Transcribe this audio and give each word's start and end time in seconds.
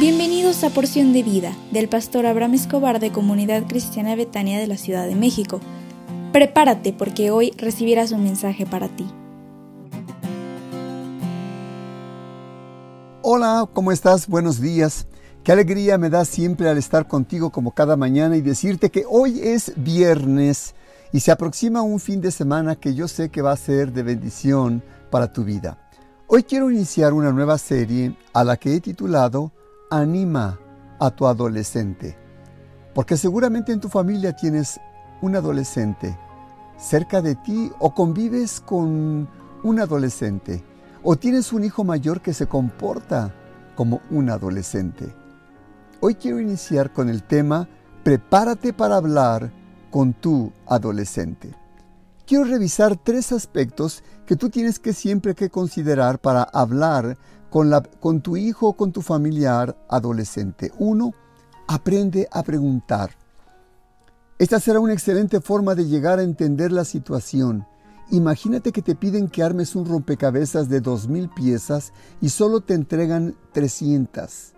Bienvenidos 0.00 0.64
a 0.64 0.70
Porción 0.70 1.12
de 1.12 1.22
Vida 1.22 1.54
del 1.72 1.86
pastor 1.86 2.24
Abraham 2.24 2.54
Escobar 2.54 3.00
de 3.00 3.12
Comunidad 3.12 3.66
Cristiana 3.68 4.16
Betania 4.16 4.58
de 4.58 4.66
la 4.66 4.78
Ciudad 4.78 5.06
de 5.06 5.14
México. 5.14 5.60
Prepárate 6.32 6.94
porque 6.94 7.30
hoy 7.30 7.52
recibirás 7.58 8.10
un 8.10 8.24
mensaje 8.24 8.64
para 8.64 8.88
ti. 8.88 9.06
Hola, 13.20 13.68
¿cómo 13.74 13.92
estás? 13.92 14.26
Buenos 14.26 14.58
días. 14.58 15.06
Qué 15.44 15.52
alegría 15.52 15.98
me 15.98 16.08
da 16.08 16.24
siempre 16.24 16.70
al 16.70 16.78
estar 16.78 17.06
contigo 17.06 17.50
como 17.50 17.74
cada 17.74 17.94
mañana 17.98 18.38
y 18.38 18.40
decirte 18.40 18.88
que 18.88 19.04
hoy 19.06 19.40
es 19.40 19.74
viernes 19.76 20.74
y 21.12 21.20
se 21.20 21.30
aproxima 21.30 21.82
un 21.82 22.00
fin 22.00 22.22
de 22.22 22.30
semana 22.30 22.74
que 22.74 22.94
yo 22.94 23.06
sé 23.06 23.28
que 23.28 23.42
va 23.42 23.52
a 23.52 23.56
ser 23.58 23.92
de 23.92 24.02
bendición 24.02 24.82
para 25.10 25.30
tu 25.30 25.44
vida. 25.44 25.76
Hoy 26.26 26.44
quiero 26.44 26.70
iniciar 26.70 27.12
una 27.12 27.32
nueva 27.32 27.58
serie 27.58 28.16
a 28.32 28.44
la 28.44 28.56
que 28.56 28.76
he 28.76 28.80
titulado 28.80 29.52
Anima 29.90 30.58
a 30.98 31.10
tu 31.10 31.26
adolescente. 31.26 32.16
Porque 32.94 33.16
seguramente 33.16 33.72
en 33.72 33.80
tu 33.80 33.88
familia 33.88 34.34
tienes 34.34 34.80
un 35.20 35.36
adolescente 35.36 36.16
cerca 36.78 37.20
de 37.20 37.34
ti 37.34 37.70
o 37.78 37.94
convives 37.94 38.60
con 38.60 39.28
un 39.62 39.80
adolescente 39.80 40.64
o 41.02 41.16
tienes 41.16 41.52
un 41.52 41.64
hijo 41.64 41.84
mayor 41.84 42.22
que 42.22 42.32
se 42.32 42.46
comporta 42.46 43.34
como 43.74 44.00
un 44.10 44.30
adolescente. 44.30 45.14
Hoy 46.00 46.14
quiero 46.14 46.40
iniciar 46.40 46.92
con 46.92 47.08
el 47.08 47.22
tema 47.22 47.68
Prepárate 48.02 48.72
para 48.72 48.96
hablar 48.96 49.52
con 49.90 50.14
tu 50.14 50.52
adolescente 50.66 51.54
quiero 52.30 52.44
revisar 52.44 52.94
tres 52.94 53.32
aspectos 53.32 54.04
que 54.24 54.36
tú 54.36 54.50
tienes 54.50 54.78
que 54.78 54.92
siempre 54.92 55.34
que 55.34 55.50
considerar 55.50 56.20
para 56.20 56.44
hablar 56.44 57.18
con, 57.50 57.68
la, 57.68 57.82
con 57.82 58.20
tu 58.20 58.36
hijo 58.36 58.68
o 58.68 58.72
con 58.74 58.92
tu 58.92 59.02
familiar 59.02 59.76
adolescente. 59.88 60.72
Uno, 60.78 61.12
aprende 61.66 62.28
a 62.30 62.42
preguntar. 62.42 63.10
Esta 64.38 64.58
será 64.58 64.80
una 64.80 64.94
excelente 64.94 65.40
forma 65.40 65.74
de 65.74 65.86
llegar 65.86 66.18
a 66.18 66.22
entender 66.22 66.72
la 66.72 66.84
situación. 66.84 67.66
Imagínate 68.10 68.72
que 68.72 68.82
te 68.82 68.94
piden 68.94 69.28
que 69.28 69.42
armes 69.42 69.76
un 69.76 69.86
rompecabezas 69.86 70.68
de 70.68 70.80
dos 70.80 71.08
mil 71.08 71.28
piezas 71.28 71.92
y 72.20 72.30
solo 72.30 72.60
te 72.60 72.74
entregan 72.74 73.36
300. 73.52 74.54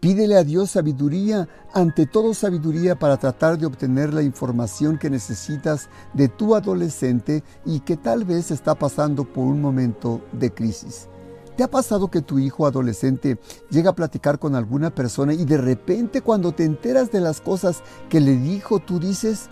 Pídele 0.00 0.36
a 0.36 0.44
Dios 0.44 0.72
sabiduría, 0.72 1.48
ante 1.72 2.06
todo 2.06 2.34
sabiduría 2.34 2.98
para 2.98 3.16
tratar 3.16 3.58
de 3.58 3.66
obtener 3.66 4.12
la 4.12 4.22
información 4.22 4.98
que 4.98 5.10
necesitas 5.10 5.88
de 6.14 6.28
tu 6.28 6.54
adolescente 6.54 7.44
y 7.64 7.80
que 7.80 7.96
tal 7.96 8.24
vez 8.24 8.50
está 8.50 8.74
pasando 8.74 9.24
por 9.24 9.44
un 9.44 9.60
momento 9.60 10.22
de 10.32 10.52
crisis. 10.52 11.08
¿Te 11.56 11.62
ha 11.62 11.70
pasado 11.70 12.08
que 12.08 12.20
tu 12.20 12.38
hijo 12.38 12.66
adolescente 12.66 13.38
llega 13.70 13.90
a 13.90 13.94
platicar 13.94 14.38
con 14.38 14.54
alguna 14.54 14.94
persona 14.94 15.32
y 15.32 15.46
de 15.46 15.56
repente 15.56 16.20
cuando 16.20 16.52
te 16.52 16.64
enteras 16.64 17.10
de 17.10 17.20
las 17.20 17.40
cosas 17.40 17.82
que 18.10 18.20
le 18.20 18.36
dijo, 18.36 18.78
tú 18.78 19.00
dices, 19.00 19.48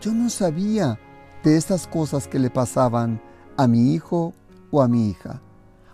yo 0.00 0.12
no 0.12 0.30
sabía 0.30 0.98
de 1.44 1.56
estas 1.56 1.86
cosas 1.86 2.26
que 2.26 2.40
le 2.40 2.50
pasaban 2.50 3.22
a 3.56 3.68
mi 3.68 3.94
hijo 3.94 4.34
o 4.72 4.82
a 4.82 4.88
mi 4.88 5.10
hija? 5.10 5.40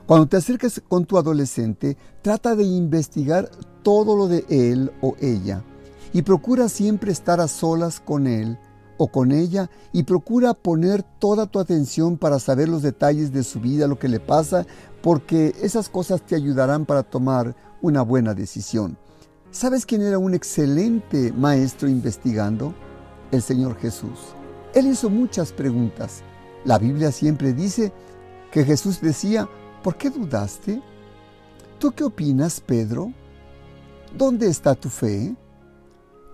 Cuando 0.07 0.27
te 0.27 0.39
acerques 0.39 0.83
con 0.89 1.05
tu 1.05 1.19
adolescente, 1.19 1.99
trata 2.23 2.57
de 2.57 2.65
investigar 2.65 3.51
todo 3.83 4.17
lo 4.17 4.29
de 4.29 4.47
él 4.49 4.91
o 5.03 5.15
ella 5.21 5.63
y 6.15 6.23
procura 6.23 6.71
siempre 6.71 7.13
estar 7.13 7.39
a 7.39 7.49
solas 7.49 8.01
con 8.01 8.27
él 8.27 8.59
o 9.03 9.09
con 9.09 9.33
ella 9.33 9.71
y 9.93 10.03
procura 10.03 10.53
poner 10.53 11.03
toda 11.03 11.47
tu 11.47 11.59
atención 11.59 12.19
para 12.19 12.39
saber 12.39 12.69
los 12.69 12.83
detalles 12.83 13.33
de 13.33 13.45
su 13.45 13.59
vida, 13.59 13.87
lo 13.87 13.99
que 13.99 14.09
le 14.09 14.21
pasa, 14.21 14.67
porque 15.03 15.55
esas 15.63 15.89
cosas 15.89 16.23
te 16.23 16.35
ayudarán 16.35 16.87
para 16.87 17.03
tomar 17.03 17.55
una 17.81 18.03
buena 18.03 18.35
decisión. 18.35 18.99
¿Sabes 19.51 19.87
quién 19.87 20.03
era 20.03 20.19
un 20.19 20.35
excelente 20.35 21.33
maestro 21.33 21.89
investigando? 21.89 22.75
El 23.33 23.43
Señor 23.43 23.77
Jesús. 23.79 24.19
Él 24.75 24.87
hizo 24.87 25.11
muchas 25.11 25.53
preguntas. 25.53 26.23
La 26.65 26.79
Biblia 26.79 27.11
siempre 27.11 27.53
dice 27.53 27.93
que 28.53 28.65
Jesús 28.65 29.01
decía, 29.01 29.49
¿Por 29.83 29.97
qué 29.97 30.11
dudaste? 30.11 30.83
¿Tú 31.79 31.93
qué 31.93 32.05
opinas, 32.05 32.61
Pedro? 32.61 33.13
¿Dónde 34.17 34.49
está 34.49 34.75
tu 34.75 34.91
fe? 34.91 35.35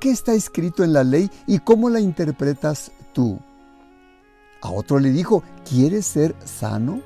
¿Qué 0.01 0.11
está 0.11 0.35
escrito 0.35 0.83
en 0.83 0.93
la 0.93 1.05
ley 1.05 1.31
y 1.47 1.61
cómo 1.61 1.89
la 1.89 2.01
interpretas 2.01 2.91
tú? 3.13 3.39
A 4.63 4.71
otro 4.71 4.99
le 4.99 5.11
dijo, 5.11 5.45
¿quieres 5.69 6.07
ser 6.07 6.35
sano? 6.45 7.01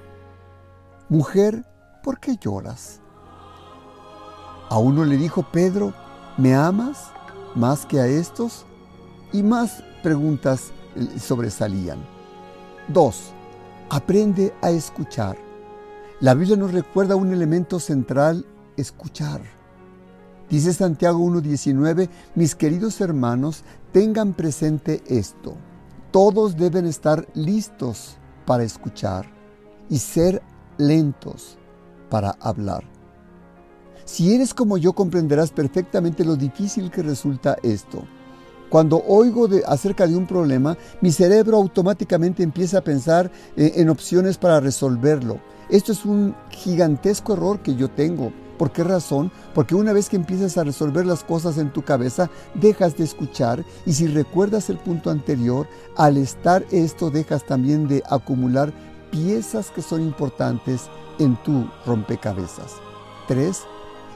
Mujer, 1.10 1.64
¿por 2.04 2.20
qué 2.20 2.36
lloras? 2.36 3.00
A 4.68 4.78
uno 4.78 5.04
le 5.04 5.16
dijo, 5.16 5.42
Pedro, 5.42 5.92
¿me 6.38 6.54
amas 6.54 7.10
más 7.56 7.84
que 7.84 7.98
a 7.98 8.06
estos? 8.06 8.64
Y 9.32 9.42
más 9.42 9.82
preguntas 10.04 10.70
sobresalían. 11.18 11.98
Dos, 12.86 13.32
aprende 13.88 14.54
a 14.62 14.70
escuchar. 14.70 15.36
La 16.20 16.34
Biblia 16.34 16.56
nos 16.56 16.72
recuerda 16.72 17.16
un 17.16 17.32
elemento 17.32 17.80
central, 17.80 18.46
escuchar. 18.76 19.40
Dice 20.48 20.72
Santiago 20.72 21.18
1.19, 21.18 22.08
mis 22.36 22.54
queridos 22.54 23.00
hermanos, 23.00 23.64
tengan 23.90 24.32
presente 24.32 25.02
esto. 25.08 25.56
Todos 26.12 26.56
deben 26.56 26.86
estar 26.86 27.26
listos 27.34 28.16
para 28.46 28.62
escuchar 28.62 29.26
y 29.88 29.98
ser 29.98 30.40
lentos 30.80 31.58
para 32.08 32.30
hablar. 32.40 32.82
Si 34.04 34.34
eres 34.34 34.54
como 34.54 34.76
yo 34.78 34.92
comprenderás 34.92 35.52
perfectamente 35.52 36.24
lo 36.24 36.34
difícil 36.34 36.90
que 36.90 37.02
resulta 37.02 37.56
esto. 37.62 38.02
Cuando 38.68 39.02
oigo 39.06 39.48
acerca 39.66 40.06
de 40.06 40.16
un 40.16 40.26
problema, 40.26 40.76
mi 41.00 41.12
cerebro 41.12 41.56
automáticamente 41.56 42.42
empieza 42.42 42.78
a 42.78 42.84
pensar 42.84 43.30
eh, 43.56 43.72
en 43.76 43.88
opciones 43.90 44.38
para 44.38 44.60
resolverlo 44.60 45.40
esto 45.70 45.92
es 45.92 46.04
un 46.04 46.34
gigantesco 46.50 47.34
error 47.34 47.60
que 47.60 47.76
yo 47.76 47.88
tengo. 47.88 48.32
¿Por 48.58 48.72
qué 48.72 48.82
razón? 48.82 49.30
Porque 49.54 49.76
una 49.76 49.92
vez 49.92 50.08
que 50.08 50.16
empiezas 50.16 50.58
a 50.58 50.64
resolver 50.64 51.06
las 51.06 51.22
cosas 51.22 51.58
en 51.58 51.72
tu 51.72 51.82
cabeza, 51.82 52.28
dejas 52.54 52.96
de 52.96 53.04
escuchar 53.04 53.64
y 53.86 53.92
si 53.92 54.08
recuerdas 54.08 54.68
el 54.68 54.78
punto 54.78 55.10
anterior, 55.10 55.68
al 55.96 56.16
estar 56.16 56.64
esto 56.72 57.10
dejas 57.10 57.46
también 57.46 57.86
de 57.86 58.02
acumular 58.10 58.72
piezas 59.10 59.70
que 59.70 59.82
son 59.82 60.02
importantes 60.02 60.88
en 61.18 61.36
tu 61.42 61.68
rompecabezas. 61.86 62.76
3. 63.28 63.62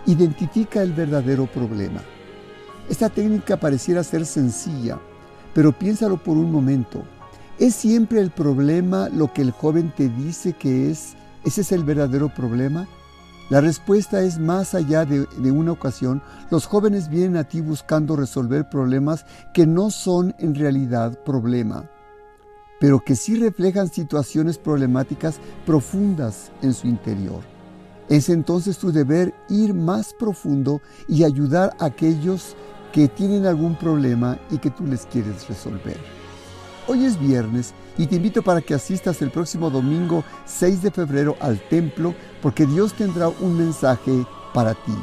Identifica 0.06 0.82
el 0.82 0.92
verdadero 0.92 1.46
problema. 1.46 2.00
Esta 2.88 3.08
técnica 3.08 3.58
pareciera 3.58 4.04
ser 4.04 4.26
sencilla, 4.26 4.98
pero 5.54 5.72
piénsalo 5.72 6.16
por 6.16 6.36
un 6.36 6.52
momento. 6.52 7.02
¿Es 7.58 7.74
siempre 7.74 8.20
el 8.20 8.30
problema 8.30 9.08
lo 9.08 9.32
que 9.32 9.42
el 9.42 9.52
joven 9.52 9.92
te 9.94 10.08
dice 10.08 10.52
que 10.52 10.90
es 10.90 11.16
¿Ese 11.44 11.60
es 11.60 11.72
el 11.72 11.84
verdadero 11.84 12.30
problema? 12.30 12.88
La 13.50 13.60
respuesta 13.60 14.22
es 14.22 14.38
más 14.38 14.74
allá 14.74 15.04
de, 15.04 15.26
una 15.50 15.72
ocasión, 15.72 16.22
los 16.50 16.64
jóvenes 16.64 17.10
vienen 17.10 17.36
a 17.36 17.44
ti 17.44 17.60
buscando 17.60 18.16
resolver 18.16 18.70
problemas 18.70 19.26
que 19.52 19.66
no 19.66 19.90
son 19.90 20.34
en 20.38 20.54
realidad 20.54 21.18
problema, 21.22 21.84
pero 22.84 23.00
que 23.00 23.16
sí 23.16 23.36
reflejan 23.36 23.88
situaciones 23.88 24.58
problemáticas 24.58 25.36
profundas 25.64 26.52
en 26.60 26.74
su 26.74 26.86
interior. 26.86 27.40
Es 28.10 28.28
entonces 28.28 28.76
tu 28.76 28.92
deber 28.92 29.32
ir 29.48 29.72
más 29.72 30.12
profundo 30.12 30.82
y 31.08 31.24
ayudar 31.24 31.74
a 31.78 31.86
aquellos 31.86 32.54
que 32.92 33.08
tienen 33.08 33.46
algún 33.46 33.74
problema 33.74 34.38
y 34.50 34.58
que 34.58 34.68
tú 34.68 34.84
les 34.84 35.06
quieres 35.06 35.48
resolver. 35.48 35.96
Hoy 36.86 37.06
es 37.06 37.18
viernes 37.18 37.72
y 37.96 38.06
te 38.06 38.16
invito 38.16 38.42
para 38.42 38.60
que 38.60 38.74
asistas 38.74 39.22
el 39.22 39.30
próximo 39.30 39.70
domingo 39.70 40.22
6 40.44 40.82
de 40.82 40.90
febrero 40.90 41.38
al 41.40 41.66
templo 41.70 42.14
porque 42.42 42.66
Dios 42.66 42.92
tendrá 42.92 43.28
un 43.28 43.56
mensaje 43.56 44.26
para 44.52 44.74
ti. 44.74 44.94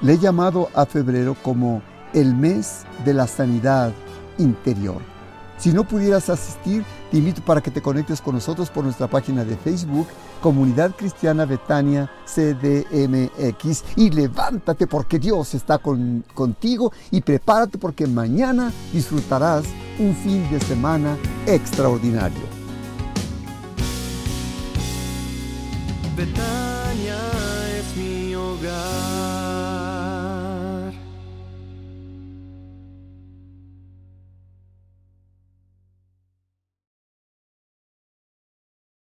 Le 0.00 0.12
he 0.12 0.18
llamado 0.18 0.68
a 0.74 0.86
febrero 0.86 1.36
como 1.42 1.82
el 2.14 2.36
mes 2.36 2.84
de 3.04 3.14
la 3.14 3.26
sanidad 3.26 3.92
interior. 4.38 5.02
Si 5.58 5.72
no 5.72 5.84
pudieras 5.84 6.28
asistir, 6.28 6.84
te 7.10 7.18
invito 7.18 7.42
para 7.42 7.60
que 7.60 7.70
te 7.70 7.80
conectes 7.80 8.20
con 8.20 8.34
nosotros 8.34 8.70
por 8.70 8.84
nuestra 8.84 9.06
página 9.06 9.44
de 9.44 9.56
Facebook, 9.56 10.06
Comunidad 10.40 10.94
Cristiana 10.96 11.44
Betania 11.44 12.10
CDMX. 12.24 13.84
Y 13.96 14.10
levántate 14.10 14.86
porque 14.86 15.18
Dios 15.18 15.54
está 15.54 15.78
contigo 15.78 16.92
y 17.10 17.20
prepárate 17.20 17.78
porque 17.78 18.06
mañana 18.06 18.72
disfrutarás 18.92 19.64
un 19.98 20.14
fin 20.14 20.48
de 20.50 20.60
semana 20.60 21.16
extraordinario. 21.46 22.56